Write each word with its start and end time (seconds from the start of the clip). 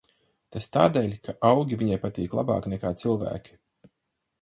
Tas 0.55 0.67
tādēļ, 0.77 1.13
ka 1.27 1.35
augi 1.51 1.79
viņai 1.83 2.01
patīk 2.07 2.37
labāk 2.41 2.71
nekā 2.75 2.97
cilvēki. 3.03 3.59